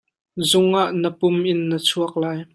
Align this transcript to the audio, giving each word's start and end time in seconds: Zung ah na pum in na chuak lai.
Zung 0.49 0.71
ah 0.81 0.89
na 1.01 1.09
pum 1.19 1.37
in 1.51 1.59
na 1.69 1.77
chuak 1.87 2.13
lai. 2.21 2.39